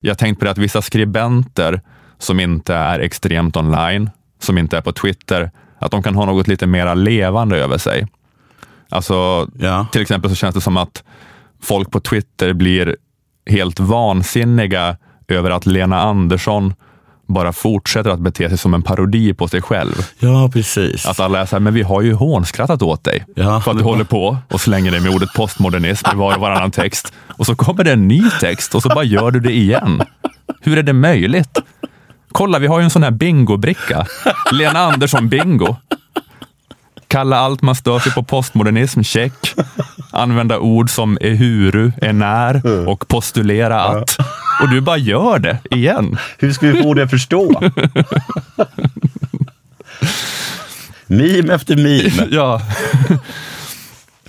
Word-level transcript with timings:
Jag 0.00 0.10
har 0.10 0.14
tänkt 0.16 0.38
på 0.38 0.44
det 0.44 0.50
att 0.50 0.58
vissa 0.58 0.82
skribenter 0.82 1.80
som 2.18 2.40
inte 2.40 2.74
är 2.74 3.00
extremt 3.00 3.56
online, 3.56 4.10
som 4.38 4.58
inte 4.58 4.76
är 4.76 4.80
på 4.80 4.92
Twitter, 4.92 5.50
att 5.78 5.90
de 5.90 6.02
kan 6.02 6.14
ha 6.14 6.24
något 6.24 6.48
lite 6.48 6.66
mera 6.66 6.94
levande 6.94 7.56
över 7.58 7.78
sig. 7.78 8.06
Alltså, 8.88 9.48
Ja. 9.58 9.86
till 9.92 10.02
exempel 10.02 10.30
så 10.30 10.36
känns 10.36 10.54
det 10.54 10.60
som 10.60 10.76
att 10.76 11.04
folk 11.62 11.90
på 11.90 12.00
Twitter 12.00 12.52
blir 12.52 12.96
helt 13.46 13.80
vansinniga 13.80 14.96
över 15.28 15.50
att 15.50 15.66
Lena 15.66 16.00
Andersson 16.00 16.74
bara 17.32 17.52
fortsätter 17.52 18.10
att 18.10 18.20
bete 18.20 18.48
sig 18.48 18.58
som 18.58 18.74
en 18.74 18.82
parodi 18.82 19.34
på 19.34 19.48
sig 19.48 19.62
själv. 19.62 20.06
Ja, 20.18 20.50
precis. 20.52 21.06
Att 21.06 21.20
alla 21.20 21.40
är 21.40 21.46
så 21.46 21.56
här, 21.56 21.60
men 21.60 21.74
vi 21.74 21.82
har 21.82 22.00
ju 22.02 22.14
hånskrattat 22.14 22.82
åt 22.82 23.04
dig 23.04 23.24
Ja. 23.36 23.60
för 23.60 23.70
att 23.70 23.78
du 23.78 23.84
håller 23.84 24.04
på 24.04 24.36
och 24.48 24.60
slänger 24.60 24.90
dig 24.90 25.00
med 25.00 25.14
ordet 25.14 25.32
postmodernism 25.34 26.06
i 26.12 26.16
var 26.16 26.34
och 26.34 26.40
varannan 26.40 26.70
text. 26.70 27.12
Och 27.26 27.46
så 27.46 27.54
kommer 27.54 27.84
det 27.84 27.92
en 27.92 28.08
ny 28.08 28.22
text 28.40 28.74
och 28.74 28.82
så 28.82 28.88
bara 28.88 29.04
gör 29.04 29.30
du 29.30 29.40
det 29.40 29.52
igen. 29.52 30.02
Hur 30.60 30.78
är 30.78 30.82
det 30.82 30.92
möjligt? 30.92 31.58
Kolla, 32.32 32.58
vi 32.58 32.66
har 32.66 32.78
ju 32.80 32.84
en 32.84 32.90
sån 32.90 33.02
här 33.02 33.10
bingobricka. 33.10 34.06
Lena 34.52 34.78
Andersson 34.78 35.28
bingo. 35.28 35.76
Kalla 37.08 37.36
allt 37.38 37.62
man 37.62 37.74
stör 37.74 37.98
sig 37.98 38.12
på 38.12 38.22
postmodernism, 38.22 39.02
check. 39.02 39.54
Använda 40.10 40.58
ord 40.58 40.90
som 40.90 41.18
ehuru, 41.20 41.92
enär 42.02 42.86
och 42.88 43.08
postulera 43.08 43.84
att. 43.84 44.16
Och 44.62 44.68
du 44.68 44.80
bara 44.80 44.96
gör 44.96 45.38
det 45.38 45.58
igen. 45.70 46.18
Hur 46.38 46.52
ska 46.52 46.66
vi 46.66 46.82
få 46.82 46.94
det 46.94 47.02
att 47.02 47.10
förstå? 47.10 47.70
meme 51.06 51.54
efter 51.54 51.76
meme. 51.76 52.28
Ja. 52.30 52.62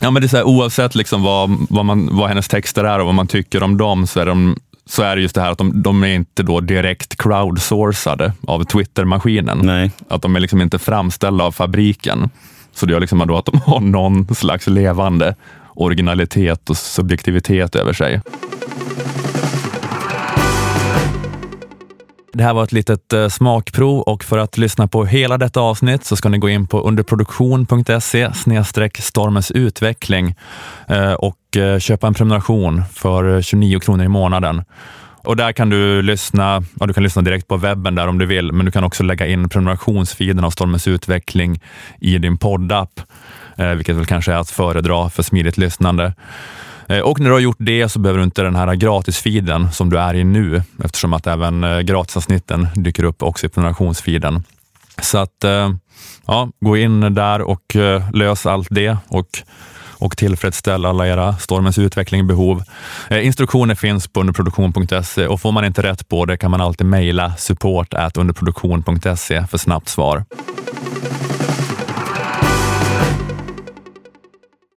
ja, 0.00 0.10
men 0.10 0.22
det 0.22 0.26
är 0.26 0.28
så 0.28 0.36
här, 0.36 0.44
oavsett 0.44 0.94
liksom 0.94 1.22
vad, 1.22 1.66
vad, 1.70 1.84
man, 1.84 2.16
vad 2.16 2.28
hennes 2.28 2.48
texter 2.48 2.84
är 2.84 2.98
och 2.98 3.06
vad 3.06 3.14
man 3.14 3.26
tycker 3.26 3.62
om 3.62 3.76
dem 3.76 4.06
så 4.06 4.20
är, 4.20 4.26
de, 4.26 4.56
så 4.86 5.02
är 5.02 5.16
det 5.16 5.22
just 5.22 5.34
det 5.34 5.40
här 5.40 5.50
att 5.50 5.58
de, 5.58 5.82
de 5.82 6.04
är 6.04 6.14
inte 6.14 6.42
då 6.42 6.60
direkt 6.60 7.16
crowdsourcade 7.18 8.32
av 8.46 8.64
Twitter-maskinen. 8.64 9.58
Nej. 9.62 9.90
Att 10.08 10.22
de 10.22 10.36
är 10.36 10.40
liksom 10.40 10.60
inte 10.60 10.78
framställda 10.78 11.44
av 11.44 11.52
fabriken. 11.52 12.30
Så 12.72 12.86
det 12.86 12.92
gör 12.92 13.00
liksom 13.00 13.26
då 13.26 13.36
att 13.36 13.46
de 13.46 13.60
har 13.60 13.80
någon 13.80 14.34
slags 14.34 14.66
levande 14.66 15.34
originalitet 15.74 16.70
och 16.70 16.76
subjektivitet 16.76 17.76
över 17.76 17.92
sig. 17.92 18.20
Det 22.32 22.42
här 22.42 22.54
var 22.54 22.64
ett 22.64 22.72
litet 22.72 23.12
eh, 23.12 23.28
smakprov 23.28 24.00
och 24.00 24.24
för 24.24 24.38
att 24.38 24.58
lyssna 24.58 24.88
på 24.88 25.04
hela 25.04 25.38
detta 25.38 25.60
avsnitt 25.60 26.04
så 26.04 26.16
ska 26.16 26.28
ni 26.28 26.38
gå 26.38 26.48
in 26.48 26.66
på 26.66 26.80
underproduktion.se 26.80 28.30
stormens 28.98 29.50
utveckling 29.50 30.34
eh, 30.88 31.12
och 31.12 31.56
eh, 31.56 31.78
köpa 31.78 32.06
en 32.06 32.14
prenumeration 32.14 32.82
för 32.92 33.42
29 33.42 33.80
kronor 33.80 34.04
i 34.04 34.08
månaden. 34.08 34.64
Och 35.24 35.36
där 35.36 35.52
kan 35.52 35.70
du 35.70 36.02
lyssna, 36.02 36.62
ja, 36.80 36.86
du 36.86 36.92
kan 36.92 37.02
lyssna 37.02 37.22
direkt 37.22 37.48
på 37.48 37.56
webben 37.56 37.94
där 37.94 38.06
om 38.06 38.18
du 38.18 38.26
vill, 38.26 38.52
men 38.52 38.66
du 38.66 38.72
kan 38.72 38.84
också 38.84 39.02
lägga 39.02 39.26
in 39.26 39.48
prenumerationsfiden 39.48 40.44
av 40.44 40.50
Stormens 40.50 40.88
utveckling 40.88 41.60
i 42.00 42.18
din 42.18 42.38
poddapp, 42.38 43.00
vilket 43.76 43.96
väl 43.96 44.06
kanske 44.06 44.32
är 44.32 44.36
att 44.36 44.50
föredra 44.50 45.10
för 45.10 45.22
smidigt 45.22 45.58
lyssnande. 45.58 46.12
Eh, 46.90 47.00
och 47.00 47.20
när 47.20 47.26
du 47.26 47.32
har 47.32 47.40
gjort 47.40 47.56
det 47.58 47.88
så 47.88 47.98
behöver 47.98 48.18
du 48.18 48.24
inte 48.24 48.42
den 48.42 48.56
här 48.56 48.74
gratisfiden 48.74 49.72
som 49.72 49.90
du 49.90 49.98
är 49.98 50.14
i 50.14 50.24
nu, 50.24 50.62
eftersom 50.84 51.12
att 51.12 51.26
även 51.26 51.64
eh, 51.64 51.80
gratisavsnitten 51.80 52.68
dyker 52.74 53.04
upp 53.04 53.22
också 53.22 53.46
i 53.46 53.48
prenumerationsfiden. 53.48 54.44
Så 55.02 55.18
att, 55.18 55.44
eh, 55.44 55.70
ja, 56.26 56.48
gå 56.60 56.76
in 56.76 57.14
där 57.14 57.40
och 57.40 57.76
lös 58.12 58.46
allt 58.46 58.68
det 58.70 58.96
och, 59.08 59.26
och 59.98 60.16
tillfredsställ 60.16 60.84
alla 60.84 61.08
era 61.08 61.36
Stormens 61.36 61.78
utveckling 61.78 62.26
behov. 62.26 62.62
Instruktioner 63.10 63.74
finns 63.74 64.08
på 64.08 64.20
underproduktion.se 64.20 65.26
och 65.26 65.40
får 65.40 65.52
man 65.52 65.64
inte 65.64 65.82
rätt 65.82 66.08
på 66.08 66.24
det 66.24 66.36
kan 66.36 66.50
man 66.50 66.60
alltid 66.60 66.86
mejla 66.86 67.32
support 67.36 67.94
underproduktion.se 68.14 69.46
för 69.46 69.58
snabbt 69.58 69.88
svar. 69.88 70.24